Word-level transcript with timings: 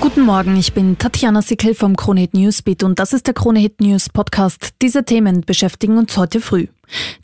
Guten 0.00 0.22
Morgen, 0.22 0.56
ich 0.56 0.72
bin 0.72 0.96
Tatjana 0.96 1.42
Sickel 1.42 1.74
vom 1.74 1.94
Kronehit 1.94 2.32
Newsbeat 2.32 2.82
und 2.84 2.98
das 2.98 3.12
ist 3.12 3.26
der 3.26 3.34
Kronehit 3.34 3.82
News 3.82 4.08
Podcast. 4.08 4.70
Diese 4.80 5.04
Themen 5.04 5.42
beschäftigen 5.42 5.98
uns 5.98 6.16
heute 6.16 6.40
früh. 6.40 6.68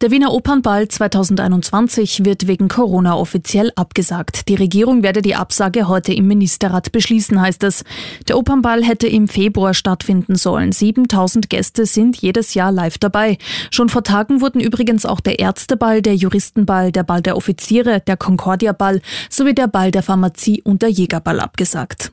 Der 0.03 0.11
Wiener 0.11 0.31
Opernball 0.35 0.87
2021 0.87 2.27
wird 2.27 2.47
wegen 2.47 2.69
Corona 2.69 3.17
offiziell 3.17 3.73
abgesagt. 3.77 4.49
Die 4.49 4.57
Regierung 4.57 5.03
werde 5.03 5.23
die 5.23 5.35
Absage 5.35 5.89
heute 5.89 6.13
im 6.13 6.29
Ministerrat 6.29 6.93
beschließen, 6.93 7.41
heißt 7.41 7.65
es. 7.65 7.83
Der 8.29 8.37
Opernball 8.37 8.85
hätte 8.85 9.07
im 9.09 9.27
Februar 9.27 9.73
stattfinden 9.73 10.37
sollen. 10.37 10.71
7000 10.71 11.49
Gäste 11.49 11.87
sind 11.87 12.19
jedes 12.19 12.53
Jahr 12.53 12.73
live 12.73 12.99
dabei. 12.99 13.39
Schon 13.71 13.89
vor 13.89 14.05
Tagen 14.05 14.43
wurden 14.43 14.61
übrigens 14.61 15.07
auch 15.07 15.21
der 15.21 15.39
Ärzteball, 15.39 16.03
der 16.03 16.15
Juristenball, 16.15 16.93
der 16.93 17.05
Ball 17.05 17.23
der 17.23 17.39
Offiziere, 17.39 18.03
der 18.07 18.19
Concordia-Ball 18.19 19.01
sowie 19.31 19.55
der 19.55 19.67
Ball 19.67 19.91
der 19.91 20.03
Pharmazie 20.03 20.61
und 20.61 20.83
der 20.83 20.91
Jägerball 20.91 21.41
abgesagt. 21.41 22.13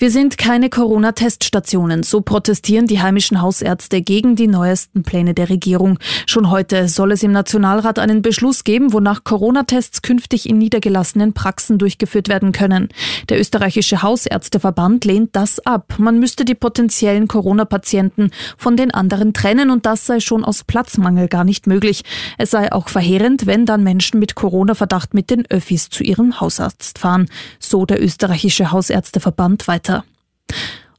Wir 0.00 0.12
sind 0.12 0.38
keine 0.38 0.70
Corona-Teststationen. 0.70 2.04
So 2.04 2.20
protestieren 2.20 2.86
die 2.86 3.02
heimischen 3.02 3.42
Hausärzte 3.42 4.00
gegen 4.00 4.36
die 4.36 4.46
neuesten 4.46 5.02
Pläne 5.02 5.34
der 5.34 5.48
Regierung. 5.48 5.98
Schon 6.24 6.52
heute 6.52 6.86
soll 6.86 7.10
es 7.10 7.24
im 7.24 7.32
Nationalrat 7.32 7.98
einen 7.98 8.22
Beschluss 8.22 8.62
geben, 8.62 8.92
wonach 8.92 9.24
Corona-Tests 9.24 10.02
künftig 10.02 10.48
in 10.48 10.58
niedergelassenen 10.58 11.32
Praxen 11.32 11.78
durchgeführt 11.78 12.28
werden 12.28 12.52
können. 12.52 12.90
Der 13.28 13.40
österreichische 13.40 14.00
Hausärzteverband 14.00 15.04
lehnt 15.04 15.34
das 15.34 15.58
ab. 15.66 15.96
Man 15.98 16.20
müsste 16.20 16.44
die 16.44 16.54
potenziellen 16.54 17.26
Corona-Patienten 17.26 18.30
von 18.56 18.76
den 18.76 18.92
anderen 18.92 19.32
trennen 19.32 19.68
und 19.68 19.84
das 19.84 20.06
sei 20.06 20.20
schon 20.20 20.44
aus 20.44 20.62
Platzmangel 20.62 21.26
gar 21.26 21.42
nicht 21.42 21.66
möglich. 21.66 22.04
Es 22.38 22.52
sei 22.52 22.70
auch 22.70 22.88
verheerend, 22.88 23.46
wenn 23.46 23.66
dann 23.66 23.82
Menschen 23.82 24.20
mit 24.20 24.36
Corona-Verdacht 24.36 25.12
mit 25.12 25.28
den 25.28 25.44
Öffis 25.50 25.90
zu 25.90 26.04
ihrem 26.04 26.40
Hausarzt 26.40 27.00
fahren. 27.00 27.28
So 27.58 27.84
der 27.84 28.00
österreichische 28.00 28.70
Hausärzteverband 28.70 29.66
weiter. 29.66 29.87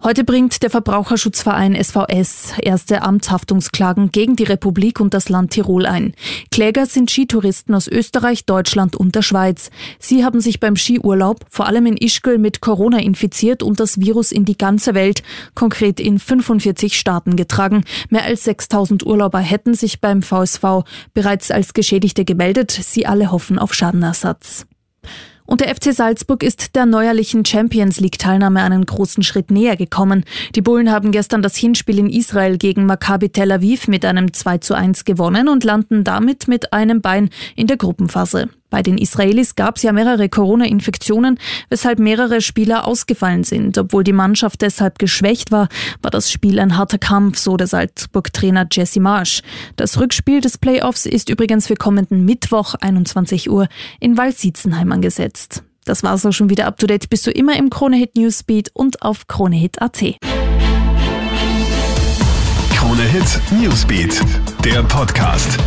Heute 0.02 0.23
bringt 0.23 0.64
der 0.64 0.69
Verbraucherschutzverein 0.69 1.75
SVS 1.75 2.53
erste 2.61 3.02
Amtshaftungsklagen 3.02 4.11
gegen 4.11 4.38
die 4.38 4.45
Republik 4.45 5.02
und 5.02 5.14
das 5.14 5.28
Land 5.28 5.52
Tirol 5.52 5.86
ein. 5.86 6.14
Kläger 6.52 6.86
sind 6.86 7.11
Skitouristen 7.11 7.75
aus 7.75 7.89
Österreich, 7.89 8.45
Deutschland 8.45 8.95
und 8.95 9.14
der 9.16 9.23
Schweiz. 9.23 9.72
Sie 10.00 10.23
haben 10.23 10.39
sich 10.39 10.61
beim 10.61 10.78
Skiurlaub 10.78 11.45
vor 11.50 11.67
allem 11.67 11.86
in 11.86 11.97
Ischgl 11.97 12.38
mit 12.38 12.61
Corona 12.61 13.00
infiziert 13.00 13.61
und 13.61 13.81
das 13.81 14.00
Virus 14.00 14.31
in 14.31 14.45
die 14.45 14.58
ganze 14.58 14.94
Welt, 14.94 15.22
konkret 15.53 16.00
in 16.00 16.17
45 16.17 16.97
Staaten 16.97 17.36
getragen. 17.36 17.84
Mehr 18.09 18.23
als 18.23 18.45
6000 18.45 19.06
Urlauber 19.06 19.39
hätten 19.39 19.73
sich 19.73 20.00
beim 20.00 20.22
VSV 20.22 20.86
bereits 21.13 21.52
als 21.52 21.73
Geschädigte 21.73 22.23
gemeldet. 22.23 22.72
Sie 22.72 23.06
alle 23.06 23.34
hoffen 23.34 23.59
auf 23.59 23.73
Schadenersatz. 23.73 24.66
Und 25.50 25.61
der 25.61 25.75
FC 25.75 25.92
Salzburg 25.95 26.44
ist 26.44 26.75
der 26.75 26.86
neuerlichen 26.86 27.44
Champions 27.44 28.00
League-Teilnahme 28.00 28.61
einen 28.61 28.86
großen 28.86 29.23
Schritt 29.23 29.50
näher 29.50 29.78
gekommen. 29.78 30.23
Die 30.53 30.61
Bullen 30.61 30.91
haben 30.91 31.11
gestern 31.11 31.41
das 31.41 31.56
Hinspiel 31.58 31.97
in 31.97 32.08
Israel 32.08 32.59
gegen 32.59 32.86
Maccabi 32.86 33.30
Tel 33.30 33.52
Aviv 33.52 33.88
mit 33.88 34.06
einem 34.06 34.31
2 34.31 34.59
zu 34.59 34.75
1 34.75 35.06
gewonnen 35.06 35.50
und 35.50 35.64
landen 35.64 36.03
damit 36.03 36.47
mit 36.47 36.72
einem 36.72 37.02
Bein 37.02 37.31
in 37.56 37.66
der 37.66 37.78
Gruppenphase. 37.78 38.50
Bei 38.70 38.84
den 38.84 38.98
Israelis 38.98 39.56
gab 39.56 39.78
es 39.78 39.84
ja 39.84 39.92
mehrere 39.92 40.30
Corona-Infektionen, 40.30 41.39
weshalb 41.70 42.00
mehrere 42.00 42.42
Spieler 42.42 42.86
ausgefallen 42.86 43.44
sind. 43.44 43.78
Obwohl 43.78 44.03
die 44.03 44.14
Mannschaft 44.14 44.62
deshalb 44.62 45.00
geschwächt 45.00 45.52
war, 45.52 45.70
war 46.02 46.12
das 46.12 46.31
Spiel 46.31 46.59
ein 46.59 46.78
harter 46.78 46.97
Kampf, 47.00 47.38
so 47.38 47.58
der 47.58 47.67
Salzburg-Trainer 47.67 48.67
Jesse 48.72 49.00
Marsch. 49.00 49.42
Das 49.75 50.00
Rückspiel 50.00 50.42
des 50.42 50.58
Playoffs 50.58 51.06
ist 51.06 51.30
übrigens 51.30 51.67
für 51.67 51.75
kommenden 51.75 52.25
Mittwoch 52.25 52.75
21 52.75 53.50
Uhr 53.50 53.67
in 54.00 54.17
Waldsitzenheim 54.17 54.92
angesetzt. 54.92 55.64
Das 55.86 56.03
war's 56.03 56.25
auch 56.25 56.31
schon 56.31 56.52
wieder 56.52 56.67
up 56.67 56.78
to 56.78 56.86
date. 56.86 57.09
Bist 57.09 57.25
du 57.25 57.31
immer 57.31 57.58
im 57.58 57.72
Kronehit 57.72 58.16
Newsbeat 58.16 58.70
und 58.73 59.02
auf 59.02 59.28
Kronehit.at. 59.28 60.03
Kronehit 62.75 63.41
Newsbeat, 63.59 64.22
der 64.63 64.84
Podcast. 64.84 65.57